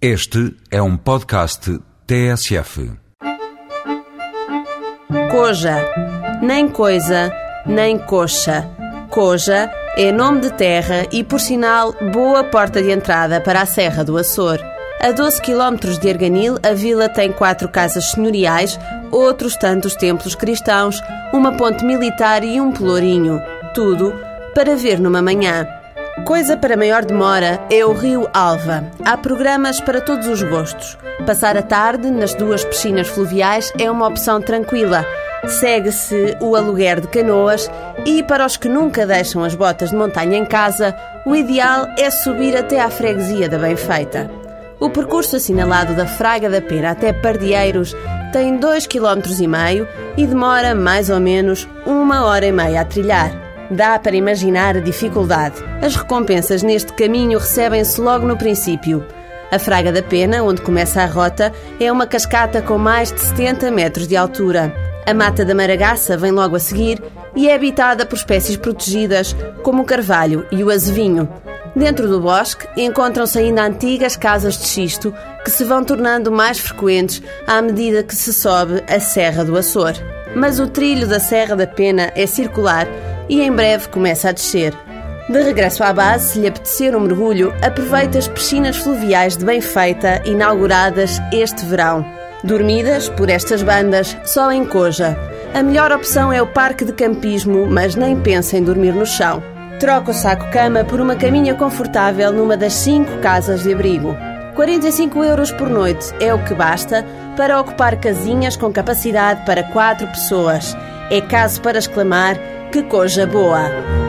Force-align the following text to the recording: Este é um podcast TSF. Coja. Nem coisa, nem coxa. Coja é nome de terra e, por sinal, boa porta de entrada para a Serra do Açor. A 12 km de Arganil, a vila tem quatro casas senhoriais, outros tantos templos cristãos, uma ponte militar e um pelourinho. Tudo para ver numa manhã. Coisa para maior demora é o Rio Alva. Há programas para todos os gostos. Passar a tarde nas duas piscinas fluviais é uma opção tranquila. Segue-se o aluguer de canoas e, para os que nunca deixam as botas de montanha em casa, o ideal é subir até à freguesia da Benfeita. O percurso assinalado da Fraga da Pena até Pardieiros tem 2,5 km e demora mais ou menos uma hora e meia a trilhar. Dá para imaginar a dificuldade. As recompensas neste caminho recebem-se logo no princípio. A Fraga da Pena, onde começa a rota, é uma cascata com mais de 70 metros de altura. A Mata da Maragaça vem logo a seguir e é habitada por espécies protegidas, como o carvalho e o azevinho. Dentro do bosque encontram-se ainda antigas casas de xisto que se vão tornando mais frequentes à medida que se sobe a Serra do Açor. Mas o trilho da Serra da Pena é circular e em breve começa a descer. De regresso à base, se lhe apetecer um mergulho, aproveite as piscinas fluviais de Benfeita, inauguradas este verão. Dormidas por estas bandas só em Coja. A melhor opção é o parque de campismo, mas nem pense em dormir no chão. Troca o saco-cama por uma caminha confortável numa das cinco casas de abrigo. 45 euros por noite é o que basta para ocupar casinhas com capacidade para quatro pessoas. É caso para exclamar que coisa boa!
Este 0.00 0.54
é 0.70 0.82
um 0.82 0.94
podcast 0.94 1.80
TSF. 2.06 2.92
Coja. 5.30 5.90
Nem 6.42 6.68
coisa, 6.68 7.32
nem 7.64 7.96
coxa. 7.96 8.68
Coja 9.08 9.72
é 9.96 10.12
nome 10.12 10.40
de 10.42 10.52
terra 10.52 11.06
e, 11.10 11.24
por 11.24 11.40
sinal, 11.40 11.94
boa 12.12 12.44
porta 12.44 12.82
de 12.82 12.90
entrada 12.90 13.40
para 13.40 13.62
a 13.62 13.66
Serra 13.66 14.04
do 14.04 14.18
Açor. 14.18 14.58
A 15.00 15.12
12 15.12 15.40
km 15.40 15.98
de 15.98 16.10
Arganil, 16.10 16.58
a 16.62 16.74
vila 16.74 17.08
tem 17.08 17.32
quatro 17.32 17.66
casas 17.66 18.10
senhoriais, 18.10 18.78
outros 19.10 19.56
tantos 19.56 19.94
templos 19.94 20.34
cristãos, 20.34 21.00
uma 21.32 21.56
ponte 21.56 21.82
militar 21.86 22.44
e 22.44 22.60
um 22.60 22.70
pelourinho. 22.70 23.40
Tudo 23.72 24.12
para 24.54 24.76
ver 24.76 25.00
numa 25.00 25.22
manhã. 25.22 25.66
Coisa 26.24 26.56
para 26.56 26.76
maior 26.76 27.04
demora 27.04 27.60
é 27.70 27.84
o 27.84 27.92
Rio 27.92 28.28
Alva. 28.32 28.90
Há 29.04 29.16
programas 29.16 29.80
para 29.80 30.00
todos 30.00 30.26
os 30.26 30.42
gostos. 30.42 30.96
Passar 31.26 31.56
a 31.56 31.62
tarde 31.62 32.10
nas 32.10 32.34
duas 32.34 32.64
piscinas 32.64 33.06
fluviais 33.06 33.72
é 33.78 33.88
uma 33.90 34.08
opção 34.08 34.40
tranquila. 34.40 35.04
Segue-se 35.46 36.36
o 36.40 36.56
aluguer 36.56 37.00
de 37.00 37.08
canoas 37.08 37.70
e, 38.04 38.22
para 38.22 38.46
os 38.46 38.56
que 38.56 38.68
nunca 38.68 39.06
deixam 39.06 39.44
as 39.44 39.54
botas 39.54 39.90
de 39.90 39.96
montanha 39.96 40.38
em 40.38 40.44
casa, 40.44 40.96
o 41.24 41.36
ideal 41.36 41.86
é 41.96 42.10
subir 42.10 42.56
até 42.56 42.80
à 42.80 42.90
freguesia 42.90 43.48
da 43.48 43.58
Benfeita. 43.58 44.28
O 44.80 44.90
percurso 44.90 45.36
assinalado 45.36 45.94
da 45.94 46.06
Fraga 46.06 46.50
da 46.50 46.60
Pena 46.60 46.90
até 46.90 47.12
Pardieiros 47.12 47.94
tem 48.32 48.58
2,5 48.58 48.88
km 48.88 49.86
e 50.16 50.26
demora 50.26 50.74
mais 50.74 51.08
ou 51.08 51.20
menos 51.20 51.68
uma 51.86 52.24
hora 52.24 52.46
e 52.46 52.52
meia 52.52 52.80
a 52.80 52.84
trilhar. 52.84 53.45
Dá 53.70 53.98
para 53.98 54.16
imaginar 54.16 54.76
a 54.76 54.80
dificuldade. 54.80 55.56
As 55.82 55.96
recompensas 55.96 56.62
neste 56.62 56.92
caminho 56.92 57.38
recebem-se 57.38 58.00
logo 58.00 58.26
no 58.26 58.36
princípio. 58.36 59.04
A 59.50 59.58
Fraga 59.58 59.92
da 59.92 60.02
Pena, 60.02 60.42
onde 60.42 60.62
começa 60.62 61.02
a 61.02 61.06
rota, 61.06 61.52
é 61.80 61.90
uma 61.90 62.06
cascata 62.06 62.62
com 62.62 62.78
mais 62.78 63.12
de 63.12 63.20
70 63.20 63.70
metros 63.70 64.08
de 64.08 64.16
altura. 64.16 64.74
A 65.06 65.14
Mata 65.14 65.44
da 65.44 65.54
Maragaça 65.54 66.16
vem 66.16 66.32
logo 66.32 66.56
a 66.56 66.60
seguir 66.60 67.02
e 67.34 67.48
é 67.48 67.54
habitada 67.54 68.04
por 68.04 68.16
espécies 68.16 68.56
protegidas, 68.56 69.36
como 69.62 69.82
o 69.82 69.86
carvalho 69.86 70.46
e 70.50 70.64
o 70.64 70.70
azevinho. 70.70 71.28
Dentro 71.76 72.08
do 72.08 72.20
bosque 72.20 72.66
encontram-se 72.76 73.38
ainda 73.38 73.62
antigas 73.62 74.16
casas 74.16 74.56
de 74.56 74.66
xisto 74.66 75.14
que 75.44 75.50
se 75.50 75.62
vão 75.62 75.84
tornando 75.84 76.32
mais 76.32 76.58
frequentes 76.58 77.22
à 77.46 77.60
medida 77.60 78.02
que 78.02 78.14
se 78.14 78.32
sobe 78.32 78.82
a 78.88 78.98
Serra 78.98 79.44
do 79.44 79.56
Açor. 79.56 79.92
Mas 80.34 80.58
o 80.58 80.66
trilho 80.66 81.06
da 81.06 81.20
Serra 81.20 81.54
da 81.54 81.66
Pena 81.66 82.10
é 82.16 82.26
circular 82.26 82.88
e 83.28 83.40
em 83.42 83.52
breve 83.52 83.88
começa 83.88 84.28
a 84.28 84.32
descer. 84.32 84.74
De 85.28 85.42
regresso 85.42 85.82
à 85.82 85.92
base, 85.92 86.32
se 86.32 86.40
lhe 86.40 86.46
apetecer 86.46 86.94
um 86.94 87.00
mergulho, 87.00 87.52
aproveite 87.60 88.16
as 88.16 88.28
piscinas 88.28 88.76
fluviais 88.76 89.36
de 89.36 89.44
Benfeita, 89.44 90.22
inauguradas 90.24 91.20
este 91.32 91.64
verão. 91.66 92.06
Dormidas 92.44 93.08
por 93.08 93.28
estas 93.28 93.62
bandas 93.62 94.16
só 94.24 94.52
em 94.52 94.64
Coja. 94.64 95.18
A 95.52 95.62
melhor 95.62 95.90
opção 95.90 96.32
é 96.32 96.40
o 96.40 96.46
parque 96.46 96.84
de 96.84 96.92
campismo, 96.92 97.66
mas 97.66 97.96
nem 97.96 98.14
pense 98.20 98.56
em 98.56 98.62
dormir 98.62 98.92
no 98.92 99.04
chão. 99.04 99.42
Troca 99.80 100.12
o 100.12 100.14
saco-cama 100.14 100.84
por 100.84 101.00
uma 101.00 101.16
caminha 101.16 101.54
confortável 101.54 102.32
numa 102.32 102.56
das 102.56 102.74
cinco 102.74 103.18
casas 103.18 103.64
de 103.64 103.72
abrigo. 103.72 104.16
45 104.54 105.24
euros 105.24 105.50
por 105.50 105.68
noite 105.68 106.14
é 106.20 106.32
o 106.32 106.42
que 106.44 106.54
basta 106.54 107.04
para 107.36 107.60
ocupar 107.60 107.96
casinhas 107.96 108.56
com 108.56 108.72
capacidade 108.72 109.44
para 109.44 109.62
quatro 109.64 110.06
pessoas. 110.06 110.76
É 111.10 111.20
caso 111.20 111.60
para 111.60 111.78
exclamar 111.78 112.38
que 112.76 112.82
coisa 112.82 113.26
boa! 113.26 114.05